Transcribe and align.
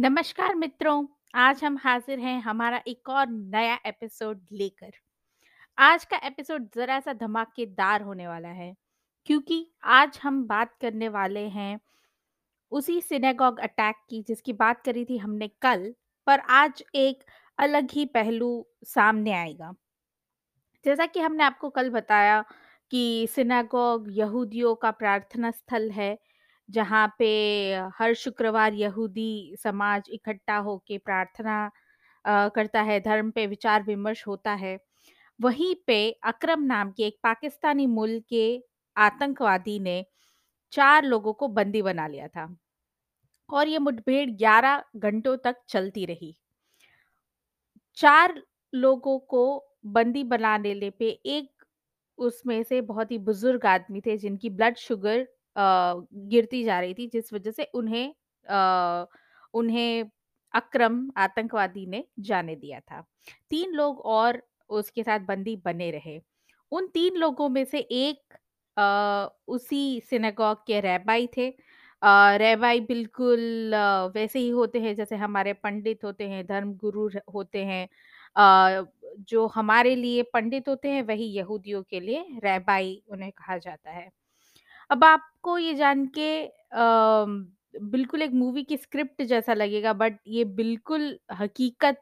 नमस्कार 0.00 0.54
मित्रों, 0.54 1.06
आज 1.34 1.64
हम 1.64 1.76
हाज़िर 1.76 2.18
हैं 2.18 2.40
हमारा 2.40 2.82
एक 2.88 3.08
और 3.08 3.28
नया 3.28 3.78
एपिसोड 3.86 4.46
लेकर। 4.52 4.90
आज 5.78 6.04
का 6.04 6.16
एपिसोड 6.16 6.68
ज़रा-सा 6.74 7.12
धमाकेदार 7.12 8.02
होने 8.02 8.28
वाला 8.28 8.48
है, 8.48 8.74
क्योंकि 9.26 9.72
आज 9.84 10.20
हम 10.22 10.46
बात 10.46 10.76
करने 10.80 11.08
वाले 11.08 11.48
हैं 11.48 11.80
उसी 12.70 13.00
सिनेगॉग 13.00 13.58
अटैक 13.58 13.96
की 14.10 14.22
जिसकी 14.22 14.52
बात 14.52 14.84
करी 14.84 15.04
थी 15.04 15.18
हमने 15.18 15.48
कल, 15.48 15.94
पर 16.26 16.38
आज 16.38 16.84
एक 16.94 17.24
अलग 17.58 17.90
ही 17.90 18.06
पहलू 18.06 18.66
सामने 18.84 19.32
आएगा। 19.32 19.74
जैसा 20.84 21.06
कि 21.06 21.20
हमने 21.20 21.44
आपको 21.44 21.70
कल 21.70 21.90
बताया 21.90 22.44
कि 22.90 23.28
सिनेगॉग 23.30 24.06
यहूदियों 24.08 24.74
का 24.74 24.90
प्रार्थना 24.90 25.50
स्थल 25.50 25.90
है, 25.90 26.18
जहाँ 26.68 27.06
पे 27.18 27.26
हर 27.98 28.14
शुक्रवार 28.16 28.74
यहूदी 28.74 29.56
समाज 29.58 30.08
इकट्ठा 30.10 30.56
होके 30.60 30.98
प्रार्थना 31.00 31.70
करता 32.50 32.82
है, 32.82 33.00
धर्म 33.00 33.30
पे 33.32 33.46
विचार-विमर्श 33.48 34.26
होता 34.26 34.52
है। 34.56 34.78
वहीं 35.40 35.74
पे 35.86 36.00
अकरम 36.24 36.62
नाम 36.64 36.90
के 36.92 37.04
एक 37.04 37.18
पाकिस्तानी 37.24 37.86
मूल 37.88 38.20
के 38.30 38.44
आतंकवादी 38.96 39.78
ने 39.80 40.04
4 40.72 41.04
लोगों 41.04 41.32
को 41.34 41.48
बंदी 41.50 41.82
बना 41.82 42.06
लिया 42.08 42.28
था 42.28 42.48
और 43.50 43.68
ये 43.68 43.78
मुठभेड़ 43.80 44.30
11 44.32 44.82
घंटों 44.98 45.36
तक 45.38 45.56
चलती 45.68 46.04
रही। 46.06 46.34
4 47.98 48.42
लोगों 48.72 49.18
को 49.28 49.42
बंदी 49.88 50.22
बना 50.26 50.56
लेने 50.58 50.90
पे 50.92 51.08
एक 51.28 51.50
उसमें 52.18 52.62
से 52.64 52.80
बहुत 52.82 53.10
ही 53.10 53.18
बुज़ुर्ग 53.20 53.66
आदमी 53.66 54.00
थे 54.02 54.16
जिनकी 54.18 54.50
ब्लड 54.50 54.76
शुगर 54.78 55.26
गिरती 55.58 56.62
जा 56.64 56.78
रही 56.80 56.94
थी 56.94 57.06
जिस 57.08 57.32
वजह 57.32 57.50
से 57.52 57.64
उन्हें 57.74 58.14
अ, 58.46 59.06
उन्हें 59.54 60.10
अकरम 60.54 61.00
आतंकवादी 61.18 61.86
ने 61.86 62.04
जाने 62.22 62.54
दिया 62.56 62.80
था। 62.82 63.00
3 63.50 63.72
लोग 63.72 64.00
और 64.08 64.42
उसके 64.70 65.02
साथ 65.02 65.20
बंदी 65.22 65.56
बने 65.64 65.90
रहे। 65.90 66.20
उन 66.72 66.86
3 66.88 67.16
लोगों 67.16 67.48
में 67.50 67.64
से 67.66 67.78
एक 67.80 68.34
अ, 68.76 69.28
उसी 69.48 70.00
सिनेगॉग 70.02 70.58
के 70.66 70.80
रैबाई 70.80 71.26
थे। 71.36 71.48
रैबाई 72.38 72.80
बिल्कुल 72.82 73.74
वैसे 74.14 74.38
ही 74.38 74.48
होते 74.50 74.80
हैं 74.80 74.94
जैसे 74.94 75.16
हमारे 75.16 75.52
पंडित 75.54 76.04
होते 76.04 76.28
हैं, 76.28 76.44
धर्मगुरु 76.46 77.06
र 77.08 77.20
होते 77.34 77.64
हैं। 77.64 77.86
अ, 78.36 78.84
जो 79.20 79.46
हमारे 79.48 79.94
लिए 79.96 80.22
पंडित 80.32 80.68
होते 80.68 80.90
हैं 80.90 81.02
वही 81.04 81.26
यहूदियों 81.32 81.82
के 81.84 82.00
लिए 82.00 82.24
रैबाई 82.44 83.02
उन्हें 83.08 83.32
कहा 83.32 83.58
जाता 83.58 83.90
है। 83.90 84.10
अब 84.90 85.04
आपको 85.04 85.56
ये 85.58 85.74
जान 85.74 86.06
के 86.08 86.28
बिल्कुल 87.86 88.22
एक 88.22 88.32
मूवी 88.34 88.62
की 88.64 88.76
स्क्रिप्ट 88.76 89.22
जैसा 89.24 89.54
लगेगा 89.54 89.92
बट 89.94 90.18
ये 90.28 90.44
बिल्कुल 90.54 91.08
हकीकत 91.32 92.00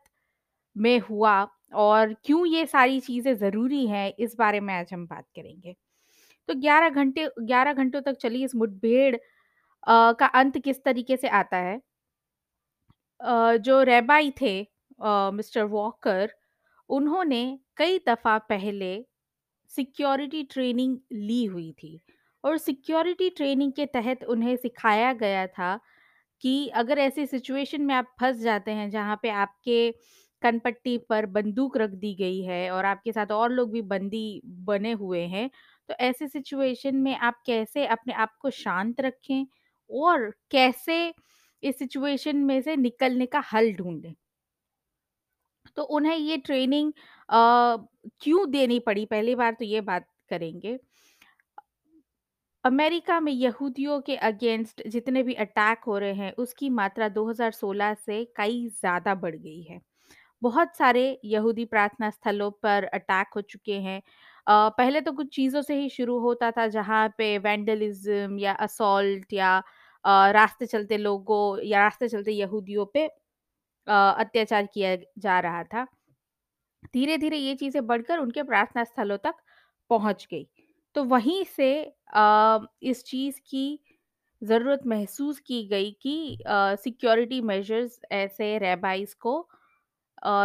में 0.76 0.98
हुआ 1.00 1.34
और 1.76 2.14
क्यों 2.24 2.46
ये 2.46 2.66
सारी 2.66 3.00
चीज़ें 3.00 3.34
ज़रूरी 3.36 3.86
हैं 3.88 4.12
इस 4.20 4.36
बारे 4.38 4.60
में 4.60 4.74
आज 4.74 4.92
हम 4.92 5.06
बात 5.06 5.24
करेंगे। 5.36 5.74
तो 6.48 6.54
11 6.56 6.90
घंटे 6.90 7.28
11 7.42 7.72
घंटों 7.74 8.00
तक 8.02 8.16
चली 8.18 8.44
इस 8.44 8.54
मुठभेड़ 8.56 9.16
का 10.16 10.26
अंत 10.34 10.58
किस 10.60 10.82
तरीके 10.84 11.16
से 11.16 11.28
आता 11.30 11.56
है? 11.58 11.80
अ, 13.20 13.56
जो 13.58 13.82
रैबाई 13.84 14.30
थे 14.40 14.54
मिस्टर 15.32 15.64
वॉकर 15.68 16.30
उन्होंने 16.90 17.42
कई 17.76 17.98
दफ़ा 18.08 18.36
पहले 18.48 18.90
सिक्योरिटी 19.70 20.42
ट्रेनिंग 20.44 20.98
ली 21.12 21.44
हुई 21.46 21.72
थी 21.74 22.00
और 22.44 22.56
सिक्योरिटी 22.58 23.28
ट्रेनिंग 23.30 23.72
के 23.72 23.86
तहत 23.86 24.24
उन्हें 24.26 24.56
सिखाया 24.56 25.12
गया 25.14 25.46
था 25.48 25.78
कि 26.44 26.68
अगर 26.76 26.98
ऐसी 26.98 27.26
सिचुएशन 27.26 27.82
में 27.82 27.94
आप 27.94 28.14
फँस 28.20 28.36
जाते 28.38 28.70
हैं 28.72 28.90
जहाँ 28.90 29.18
पे 29.22 29.30
आपके 29.32 29.90
कनपट्टी 30.42 30.96
पर 31.08 31.26
बंदूक 31.28 31.76
रख 31.78 31.90
दी 31.96 32.14
गई 32.16 32.40
है 32.42 32.70
और 32.72 32.84
आपके 32.84 33.12
साथ 33.12 33.32
और 33.32 33.52
लोग 33.52 33.72
भी 33.72 33.82
बंदी 33.84 34.42
बने 34.66 34.92
हुए 34.94 35.20
हैं, 35.26 35.50
तो 35.88 35.94
ऐसे 36.00 36.28
सिचुएशन 36.28 36.96
में 36.98 37.16
आप 37.18 37.42
कैसे 37.46 37.86
अपने 37.88 38.14
आप 38.16 38.36
को 38.40 38.50
शांत 38.52 39.00
रखें 39.00 39.46
और 39.90 40.30
कैसे 40.50 40.98
इस 41.62 41.78
सिचुएशन 41.78 42.36
में 42.44 42.60
से 42.62 42.76
निकलने 42.76 43.26
का 43.28 43.42
हल 43.52 43.72
ढूँढें। 43.74 44.14
तो 45.76 45.82
उन्हें 45.90 46.16
ये 46.16 46.36
ट्रेनिंग 46.38 46.92
क्यों 47.28 48.50
देनी 48.50 48.78
पड़ी 48.80 49.04
पहली 49.06 49.34
बार 49.34 49.52
तो 49.54 49.64
ये 49.64 49.80
बात 49.82 50.06
करेंगे। 50.30 50.78
अमेरिका 52.66 53.18
में 53.20 53.32
यहूदियों 53.32 54.00
के 54.02 54.16
अगेंस्ट 54.26 54.82
जितने 54.88 55.22
भी 55.22 55.34
अटैक 55.36 55.84
हो 55.86 55.98
रहे 55.98 56.12
हैं, 56.14 56.32
उसकी 56.34 56.68
मात्रा 56.70 57.08
2016 57.10 57.94
से 57.96 58.24
कई 58.36 58.66
ज़्यादा 58.70 59.14
बढ़ 59.16 59.36
गई 59.36 59.62
है। 59.62 59.80
बहुत 60.42 60.76
सारे 60.76 61.04
यहूदी 61.26 61.64
प्रार्थना 61.66 62.10
स्थलों 62.10 62.50
पर 62.62 62.84
अटैक 62.92 63.28
हो 63.36 63.40
चुके 63.44 63.74
हैं। 63.80 64.02
पहले 64.46 65.00
तो 65.02 65.12
कुछ 65.12 65.34
चीज़ों 65.34 65.62
से 65.62 65.74
ही 65.76 65.88
शुरू 65.90 66.18
होता 66.20 66.50
था 66.52 66.66
जहाँ 66.70 67.08
पे 67.18 67.36
वैंडलिज़्म 67.40 68.38
या 68.40 68.52
असॉल्ट 68.62 69.32
या 69.34 69.58
रास्ते 70.32 70.66
चलते 70.66 70.96
लोगों 70.98 71.42
या 71.64 71.80
रास्ते 71.80 72.08
चलते 72.08 72.32
यहूदियों 72.32 72.86
पे 72.94 73.06
अत्याचार 73.86 74.66
किया 74.74 74.96
जा 75.20 75.38
रहा 75.40 75.62
था। 75.66 75.86
धीरे-धीरे 76.86 77.36
ये 77.38 77.54
चीज़ें 77.56 77.86
बढ़कर 77.86 78.18
उनके 78.18 78.42
प्रार्थना 78.44 78.84
स्थलों 78.84 79.18
तक 79.20 79.34
पहुँच 79.90 80.26
गई। 80.30 80.46
तो 80.96 81.02
वहीं 81.04 81.42
से 81.46 81.70
इस 82.90 83.02
चीज़ 83.06 83.40
की 83.50 83.78
ज़रूरत 84.42 84.80
महसूस 84.86 85.38
की 85.40 85.62
गई 85.68 85.90
कि 86.02 86.38
सिक्योरिटी 86.82 87.40
मेजर्स 87.42 88.00
ऐसे 88.12 88.56
रैबाइज़ 88.58 89.14
को 89.20 89.34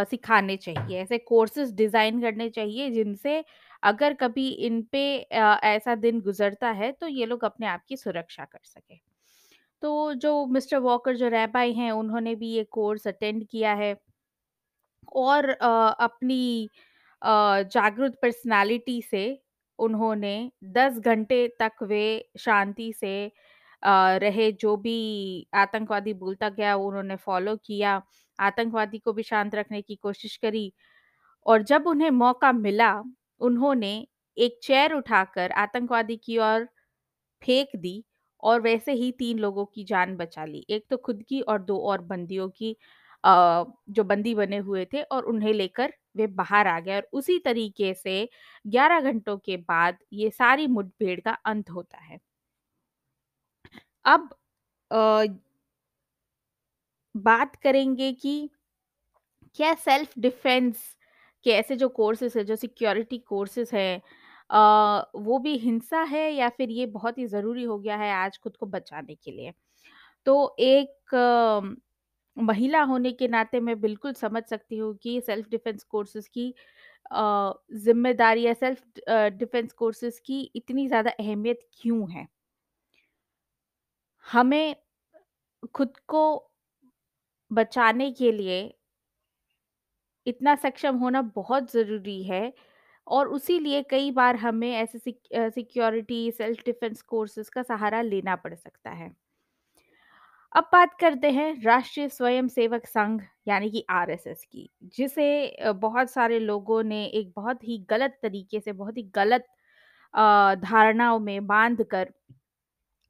सिखाने 0.05 0.57
चाहिए। 0.57 1.01
ऐसे 1.01 1.17
कोर्सेज़ 1.19 1.73
डिज़ाइन 1.75 2.21
करने 2.21 2.49
चाहिए 2.49 2.89
जिनसे 2.91 3.43
अगर 3.83 4.13
कभी 4.13 4.47
इन 4.67 4.81
पे 4.91 5.03
ऐसा 5.65 5.95
दिन 5.97 6.19
गुज़रता 6.21 6.69
है 6.71 6.91
तो 6.91 7.07
ये 7.07 7.25
लोग 7.25 7.43
अपने 7.45 7.67
आप 7.67 7.83
की 7.89 7.97
सुरक्षा 7.97 8.45
कर 8.45 8.59
सकें। 8.63 8.99
तो 9.83 10.13
जो 10.15 10.45
मिस्टर 10.47 10.77
वॉकर 10.79 11.15
जो 11.17 11.27
रैबाई 11.29 11.73
हैं, 11.73 11.91
उन्होंने 11.91 12.35
भी 12.35 12.49
ये 12.49 12.63
कोर्स 12.71 13.07
अटेंड 13.07 13.45
किया 13.47 13.73
है। 13.75 13.95
और 15.15 15.49
अपनी 15.49 16.69
जागरूक 17.21 18.13
पर्सनैलिटी 18.21 19.01
से 19.01 19.23
उन्होंने 19.81 20.35
10 20.73 20.99
घंटे 21.01 21.47
तक 21.59 21.83
वे 21.83 22.03
शांति 22.39 22.91
से 22.95 23.31
रहे, 23.83 24.51
जो 24.53 24.75
भी 24.77 25.47
आतंकवादी 25.55 26.13
बोलता 26.15 26.49
गया 26.51 26.75
वो 26.75 26.87
उन्होंने 26.87 27.15
फ़ॉलो 27.17 27.55
किया, 27.57 28.01
आतंकवादी 28.39 28.99
को 28.99 29.13
भी 29.13 29.23
शांत 29.23 29.55
रखने 29.55 29.81
की 29.83 29.95
कोशिश 29.97 30.35
करी 30.39 30.71
और 31.45 31.63
जब 31.63 31.87
उन्हें 31.87 32.09
मौका 32.13 32.51
मिला, 32.53 32.93
उन्होंने 33.41 33.93
एक 34.37 34.59
चेयर 34.63 34.93
उठाकर 34.93 35.51
आतंकवादी 35.53 36.17
की 36.19 36.37
ओर 36.39 36.67
फेंक 37.41 37.75
दी 37.77 38.03
और 38.43 38.61
वैसे 38.61 38.93
ही 38.93 39.11
3 39.13 39.39
लोगों 39.39 39.65
की 39.67 39.83
जान 39.85 40.15
बचा 40.17 40.45
ली। 40.45 40.65
एक 40.69 40.85
तो 40.89 40.97
खुद 40.99 41.23
की 41.29 41.41
और 41.43 41.61
2 41.63 41.77
और 41.83 42.01
बंदियों 42.03 42.49
की 42.51 42.75
जो 43.23 44.03
बंदी 44.05 44.35
बने 44.35 44.57
हुए 44.59 44.85
थे 44.93 45.01
और 45.03 45.25
उन्हें 45.25 45.53
लेकर 45.53 45.93
वे 46.15 46.27
बाहर 46.33 46.67
आ 46.67 46.79
गए 46.79 46.95
और 46.95 47.07
उसी 47.13 47.37
तरीके 47.41 47.93
से 47.95 48.27
11 48.67 49.01
घंटों 49.03 49.37
के 49.39 49.57
बाद 49.59 49.97
ये 50.13 50.29
सारी 50.31 50.67
मुठभेड़ 50.69 51.19
का 51.21 51.31
अंत 51.45 51.69
होता 51.71 51.97
है। 51.99 52.19
अब 54.05 54.29
अ, 54.91 55.25
बात 57.15 57.55
करेंगे 57.57 58.11
कि 58.15 58.33
क्या 59.55 59.73
सेल्फ 59.75 60.13
डिफेंस 60.19 60.77
के 61.45 61.51
ऐसे 61.51 61.75
जो 61.75 61.87
कोर्सेज़ 61.91 62.37
है 62.37 62.43
जो 62.45 62.55
सिक्योरिटी 62.55 63.17
कोर्सेज़ 63.27 63.75
है 63.75 63.97
अ, 64.49 64.57
वो 65.17 65.37
भी 65.39 65.57
हिंसा 65.57 66.01
है 66.05 66.29
या 66.33 66.49
फिर 66.49 66.69
ये 66.71 66.85
बहुत 66.89 67.17
ही 67.17 67.25
ज़रूरी 67.27 67.63
हो 67.63 67.77
गया 67.79 67.95
है 67.97 68.11
आज 68.15 68.37
खुद 68.39 68.55
को 68.57 68.65
बचाने 68.67 69.15
के 69.15 69.31
लिए? 69.31 69.53
तो 70.25 70.55
एक 70.61 71.15
महिला 72.37 72.81
होने 72.83 73.11
के 73.13 73.27
नाते 73.27 73.59
मैं 73.59 73.79
बिल्कुल 73.81 74.13
समझ 74.15 74.43
सकती 74.45 74.77
हूँ 74.77 74.93
कि 74.97 75.19
सेल्फ 75.21 75.49
डिफेंस 75.49 75.83
कोर्सेज़ 75.85 76.29
की 76.31 76.53
ज़िम्मेदारी 77.77 78.41
या 78.41 78.53
सेल्फ 78.55 78.83
डिफेंस 79.35 79.73
कोर्सेज़ 79.75 80.19
की 80.25 80.41
इतनी 80.55 80.87
ज़्यादा 80.87 81.11
अहमियत 81.19 81.59
क्यों 81.73 82.11
है? 82.11 82.27
हमें 84.25 84.75
खुद 85.73 85.97
को 86.09 86.23
बचाने 87.51 88.09
के 88.13 88.31
लिए 88.31 88.59
इतना 90.25 90.53
सक्षम 90.55 90.95
होना 90.97 91.21
बहुत 91.35 91.71
ज़रूरी 91.71 92.21
है 92.23 92.51
और 93.07 93.27
उसी 93.29 93.59
लिए 93.59 93.81
कई 93.85 94.11
बार 94.11 94.35
हमें 94.37 94.71
ऐसे 94.71 94.99
सिक 94.99 95.19
सिक्योरिटी 95.55 96.31
सेल्फ 96.31 96.63
डिफेंस 96.65 97.01
कोर्सेज़ 97.03 97.49
का 97.51 97.63
सहारा 97.63 98.01
लेना 98.03 98.35
पड़ 98.37 98.53
सकता 98.55 98.89
है। 98.91 99.11
अब 100.55 100.63
बात 100.71 100.93
करते 100.99 101.29
हैं 101.31 101.53
राष्ट्रीय 101.63 102.07
स्वयंसेवक 102.09 102.85
संघ 102.87 103.19
यानी 103.47 103.69
कि 103.71 103.83
आरएसएस 103.89 104.43
की, 104.45 104.69
जिसे 104.85 105.71
बहुत 105.75 106.11
सारे 106.11 106.39
लोगों 106.39 106.81
ने 106.83 107.03
एक 107.07 107.31
बहुत 107.35 107.63
ही 107.63 107.77
गलत 107.89 108.17
तरीके 108.23 108.59
से, 108.59 108.71
बहुत 108.73 108.97
ही 108.97 109.03
गलत 109.15 109.45
धारणाओं 110.63 111.19
में 111.21 111.45
बाँध 111.47 111.83
कर 111.91 112.11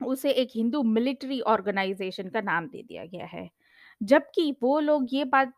उसे 0.01 0.31
एक 0.33 0.49
हिंदू 0.55 0.81
मिलिट्री 0.85 1.39
ऑर्गेनाइज़ेशन 1.47 2.29
का 2.29 2.41
नाम 2.41 2.67
दे 2.67 2.83
दिया 2.83 3.05
गया 3.07 3.25
है। 3.27 3.49
जबकि 4.01 4.51
वो 4.61 4.79
लोग 4.81 5.07
ये 5.13 5.23
बात 5.27 5.53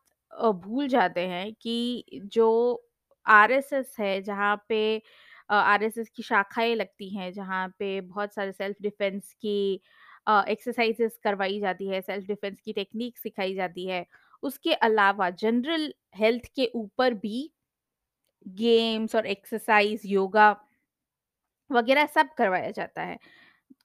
भूल 0.58 0.88
जाते 0.90 1.22
हैं 1.28 1.54
कि 1.62 2.22
जो 2.28 2.48
आरएसएस 3.26 3.96
है 4.00 4.22
जहाँ 4.24 4.56
पे 4.70 4.82
आरएसएस 5.52 6.10
की 6.12 6.24
शाखाएँ 6.24 6.76
लगती 6.76 7.10
हैं, 7.10 7.32
जहाँ 7.34 7.68
पे 7.80 8.00
बहुत 8.02 8.34
सारे 8.34 8.52
सेल्फ 8.54 8.78
डिफेंस 8.82 9.34
की 9.36 9.82
एक्सरसाइज़ेज़ 10.28 11.14
करवाई 11.24 11.60
जाती 11.60 11.88
है, 11.88 12.02
सेल्फ 12.02 12.28
डिफेंस 12.28 12.60
की 12.62 12.74
टेक्निक 12.74 13.18
सिखाई 13.18 13.54
जाती 13.56 13.86
है। 13.88 14.06
उसके 14.44 14.74
अलावा 14.84 15.30
जनरल 15.42 15.94
हेल्थ 16.18 16.46
के 16.56 16.70
ऊपर 16.76 17.14
भी 17.16 17.50
गेम्स 18.46 19.16
और 19.16 19.26
एक्सरसाइज़, 19.28 20.08
योगा 20.08 20.52
वगैरह 21.70 22.06
सब 22.08 22.30
करवाया 22.38 22.72
जाता 22.72 23.02
है। 23.02 23.18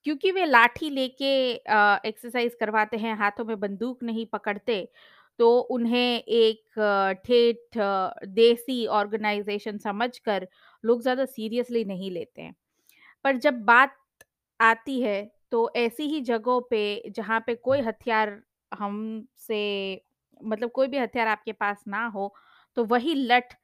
क्योंकि 0.06 0.30
वे 0.32 0.44
लाठी 0.46 0.90
लेके 0.90 1.30
एक्सरसाइज 2.08 2.56
करवाते 2.60 2.96
हैं, 2.96 3.14
हाथों 3.16 3.44
में 3.44 3.58
बंदूक 3.60 4.02
नहीं 4.02 4.26
पकड़ते, 4.28 4.88
तो 5.38 5.58
उन्हें 5.70 6.22
एक 6.22 7.20
ठेठ 7.26 7.78
देसी 8.30 8.86
ऑर्गेनाइज़ेशन 8.98 9.78
समझकर 9.78 10.48
लोग 10.84 11.02
ज़्यादा 11.02 11.24
सीरियसली 11.26 11.84
नहीं 11.84 12.10
लेते 12.10 12.42
हैं। 12.42 12.54
पर 13.24 13.36
जब 13.38 13.62
बात 13.64 13.96
आती 14.60 15.00
है, 15.02 15.22
तो 15.52 15.70
ऐसी 15.76 16.04
ही 16.06 16.20
जगहों 16.22 16.60
पे 16.70 16.82
जहाँ 17.10 17.40
पे 17.46 17.54
कोई 17.56 17.80
हथियार 17.82 18.40
हमसे 18.72 19.60
मतलब 20.40 20.70
कोई 20.70 20.88
भी 20.88 20.98
हथियार 20.98 21.28
आपके 21.28 21.52
पास 21.54 21.84
ना 21.88 22.06
हो, 22.08 22.34
तो 22.76 22.84
वही 22.86 23.14
लठ 23.16 23.54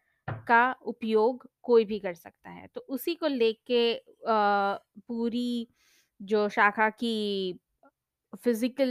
का 0.46 0.62
उपयोग 0.84 1.48
कोई 1.62 1.84
भी 1.84 1.98
कर 2.00 2.14
सकता 2.14 2.50
है। 2.50 2.66
तो 2.68 2.80
उसी 2.90 3.14
को 3.16 3.26
लेके 3.28 3.82
पूरी 4.26 5.68
जो 6.20 6.48
शाखा 6.50 6.88
की 6.92 7.14
फ़िज़िकल 8.36 8.90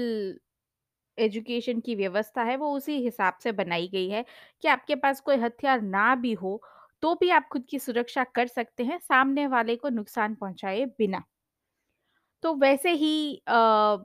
एजुकेशन 1.17 1.79
की 1.81 1.95
व्यवस्था 1.95 2.43
है, 2.43 2.55
वो 2.57 2.71
उसी 2.73 2.97
हिसाब 2.99 3.37
से 3.39 3.51
बनाई 3.53 3.87
गई 3.89 4.09
है 4.09 4.23
कि 4.63 4.67
आपके 4.69 4.95
पास 4.97 5.21
कोई 5.21 5.37
हथियार 5.39 5.81
ना 5.83 6.13
भी 6.17 6.33
हो, 6.35 6.61
तो 7.03 7.15
भी 7.15 7.29
आप 7.31 7.47
खुद 7.51 7.65
की 7.69 7.79
सुरक्षा 7.79 8.23
कर 8.35 8.47
सकते 8.49 8.83
हैं, 8.85 8.99
सामने 8.99 9.47
वाले 9.49 9.75
को 9.77 9.89
नुकसान 9.91 10.35
पहुँचाए 10.35 10.85
बिना। 10.99 11.23
तो 12.43 12.53
वैसे 12.55 12.91
ही 12.95 13.15
अ, 13.47 13.97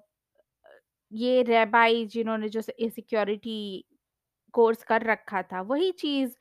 ये 1.12 1.42
रैबाई 1.42 2.04
जिन्होंने 2.06 2.48
जो 2.48 2.60
सिक्योरिटी 2.90 3.58
कोर्स 4.54 4.82
कर 4.84 5.02
रखा 5.02 5.42
था, 5.42 5.60
वही 5.62 5.90
चीज़ 5.94 6.36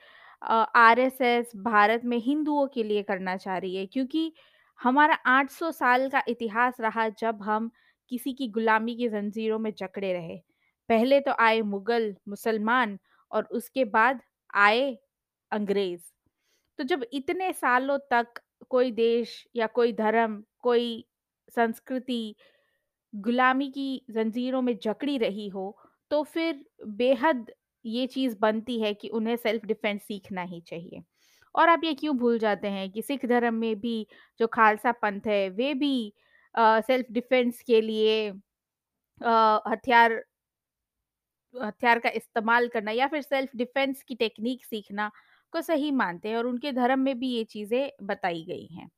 आरएसएस 0.77 1.51
भारत 1.57 2.01
में 2.05 2.17
हिंदुओं 2.19 2.67
के 2.67 2.83
लिए 2.83 3.03
करना 3.03 3.35
चाह 3.37 3.57
रही 3.57 3.75
है 3.75 3.85
क्योंकि 3.87 4.31
हमारा 4.79 5.15
800 5.27 5.71
साल 5.71 6.09
का 6.09 6.23
इतिहास 6.27 6.79
रहा 6.81 7.07
जब 7.19 7.41
हम 7.43 7.71
किसी 8.11 8.33
की 8.33 8.47
गुलामी 8.49 8.95
की 8.95 9.07
ज़ंजीरों 9.09 9.59
में 9.59 9.71
जकड़े 9.73 10.13
रहे। 10.13 10.37
पहले 10.89 11.19
तो 11.21 11.31
आए 11.39 11.61
मुगल, 11.63 12.15
मुसलमान 12.29 12.97
और 13.31 13.45
उसके 13.53 13.85
बाद 13.87 14.21
आए 14.57 14.97
अंग्रेज़। 15.51 16.01
तो 16.79 16.83
जब 16.83 17.05
इतने 17.13 17.51
सालों 17.53 17.97
तक 18.11 18.41
कोई 18.69 18.91
देश 18.93 19.43
या 19.55 19.67
कोई 19.69 19.93
धर्म, 19.93 20.43
कोई 20.59 21.05
संस्कृति 21.49 22.35
गुलामी 23.13 23.69
की 23.71 23.87
ज़ंजीरों 24.11 24.61
में 24.61 24.77
जकड़ी 24.83 25.17
रही 25.17 25.47
हो, 25.49 25.77
तो 26.11 26.23
फिर 26.25 26.63
बेहद 26.89 27.51
ये 27.85 28.05
चीज़ 28.07 28.35
बनती 28.39 28.79
है 28.81 28.93
कि 28.95 29.09
उन्हें 29.11 29.35
सेल्फ 29.37 29.65
डिफेंस 29.65 30.01
सीखना 30.03 30.41
ही 30.43 30.61
चाहिए। 30.63 31.03
और 31.55 31.69
आप 31.69 31.83
ये 31.83 31.93
क्यों 31.95 32.17
भूल 32.17 32.37
जाते 32.39 32.67
हैं 32.69 32.89
कि 32.91 33.01
सिख 33.01 33.25
धर्म 33.27 33.53
में 33.55 33.79
भी 33.79 34.07
जो 34.39 34.47
खालसा 34.49 34.91
पंथ 34.93 35.27
है, 35.27 35.49
वे 35.49 35.73
भी 35.75 36.13
सेल्फ 36.55 37.05
डिफेंस 37.11 37.61
के 37.63 37.81
लिए 37.81 38.31
हथियार 39.65 40.23
हथियार 41.53 41.99
का 41.99 42.09
इस्तेमाल 42.11 42.67
करना 42.69 42.91
या 42.91 43.07
फिर 43.07 43.21
सेल्फ 43.21 43.55
डिफेंस 43.55 44.03
की 44.03 44.15
टेक्नीक 44.15 44.65
सीखना 44.65 45.09
को 45.53 45.61
सही 45.61 45.91
मानते 45.93 46.29
हैं 46.29 46.37
और 46.37 46.47
उनके 46.47 46.71
धर्म 46.73 46.99
में 46.99 47.17
भी 47.19 47.29
ये 47.29 47.43
चीज़ें 47.45 47.89
बताई 48.03 48.43
गई 48.45 48.65
हैं। 48.71 48.89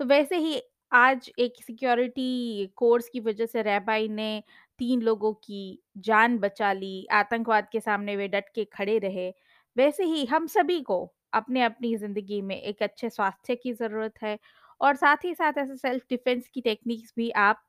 तो 0.00 0.04
वैसे 0.06 0.36
ही 0.38 0.60
आज 0.94 1.30
एक 1.38 1.54
सिक्योरिटी 1.62 2.66
कोर्स 2.76 3.08
की 3.08 3.20
वजह 3.20 3.46
से 3.46 3.62
रैबाई 3.62 4.08
ने 4.10 4.28
3 4.78 5.00
लोगों 5.02 5.32
की 5.36 5.60
जान 5.98 6.38
बचा 6.38 6.72
ली, 6.72 7.06
आतंकवाद 7.12 7.68
के 7.72 7.80
सामने 7.80 8.16
वे 8.16 8.28
डट 8.28 8.48
के 8.54 8.64
खड़े 8.66 8.98
रहे। 8.98 9.28
वैसे 9.76 10.04
ही 10.04 10.24
हम 10.26 10.46
सभी 10.48 10.80
को 10.82 10.98
अपने-अपनी 11.34 11.94
ज़िंदगी 11.96 12.40
में 12.42 12.56
एक 12.56 12.82
अच्छे 12.82 13.10
स्वास्थ्य 13.10 13.54
की 13.56 13.72
ज़रूरत 13.74 14.22
है 14.22 14.38
और 14.80 14.96
साथ 14.96 15.24
ही 15.24 15.34
साथ 15.34 15.58
ऐसे 15.58 15.76
सेल्फ 15.78 16.02
डिफेंस 16.10 16.48
की 16.48 16.60
टेक्निक्स 16.62 17.12
भी 17.16 17.30
आप 17.40 17.62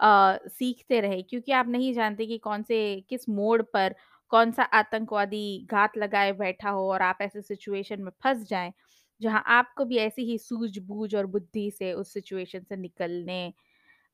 अ, 0.00 0.38
सीखते 0.48 1.00
रहे 1.00 1.20
क्योंकि 1.22 1.52
आप 1.52 1.68
नहीं 1.68 1.92
जानते 1.94 2.26
कि 2.26 2.38
कौन 2.40 2.62
से 2.62 2.78
किस 3.08 3.28
मोड़ 3.30 3.60
पर 3.64 3.94
कौन-सा 4.32 4.62
आतंकवादी 4.74 5.42
घात 5.70 5.96
लगाए 5.98 6.32
बैठा 6.34 6.70
हो 6.70 6.88
और 6.90 7.02
आप 7.02 7.18
ऐसे 7.22 7.42
सिचुएशन 7.42 8.02
में 8.02 8.10
फंस 8.22 8.48
जाएँ। 8.48 8.72
जहाँ 9.22 9.42
आपको 9.48 9.84
भी 9.86 9.98
ऐसी 9.98 10.24
ही 10.24 10.38
सूझ-बूझ 10.40 11.14
और 11.16 11.26
बुद्धि 11.28 11.70
से 11.72 11.92
उस 11.94 12.12
सिचुएशन 12.12 12.62
से 12.62 12.76
निकलने 12.78 13.46
अ, 13.48 13.52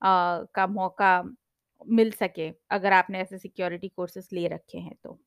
का 0.02 0.66
मौका 0.68 1.22
मिल 1.88 2.10
सके, 2.12 2.50
अगर 2.72 2.92
आपने 2.94 3.20
ऐसे 3.20 3.38
सिक्योरिटी 3.38 3.88
कोर्सेज़ 3.90 4.28
ले 4.32 4.46
रखे 4.48 4.78
हैं 4.80 4.94
तो। 5.04 5.18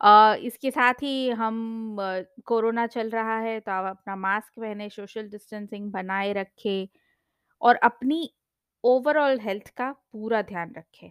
अ, 0.00 0.34
इसके 0.42 0.70
साथ 0.70 1.02
ही 1.02 1.28
हम 1.32 1.56
कोरोना 2.46 2.86
चल 2.88 3.10
रहा 3.10 3.38
है 3.40 3.58
तो 3.60 3.72
आप 3.72 3.84
अपना 3.88 4.16
मास्क 4.18 4.52
पहने, 4.58 4.88
सोशल 4.90 5.28
डिस्टेंसिंग 5.28 5.90
बनाए 5.92 6.32
रखें 6.34 6.86
और 7.62 7.76
अपनी 7.84 8.30
ओवरऑल 8.84 9.40
हेल्थ 9.40 9.68
का 9.76 9.92
पूरा 10.12 10.42
ध्यान 10.44 10.74
रखें। 10.78 11.10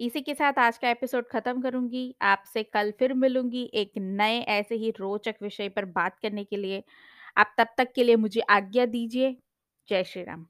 इसी 0.00 0.20
के 0.20 0.34
साथ 0.34 0.52
आज 0.58 0.78
का 0.78 0.90
एपिसोड 0.90 1.24
खत्म 1.28 1.60
करूँगी 1.62 2.14
आपसे 2.22 2.62
कल 2.62 2.92
फिर 2.98 3.14
मिलूँगी 3.14 3.70
एक 3.74 3.92
नए 3.96 4.40
ऐसे 4.40 4.74
ही 4.74 4.90
रोचक 4.90 5.34
विषय 5.42 5.68
पर 5.68 5.84
बात 5.84 6.18
करने 6.18 6.44
के 6.44 6.56
लिए। 6.56 6.82
आप 7.36 7.54
तब 7.58 7.66
तक 7.78 7.92
के 7.94 8.04
लिए 8.04 8.16
मुझे 8.16 8.40
आज्ञा 8.40 8.86
दीजिए। 8.86 9.36
जय 9.88 10.04
श्री 10.04 10.22
राम। 10.24 10.46